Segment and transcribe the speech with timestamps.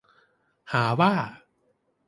[0.73, 1.11] หาว่า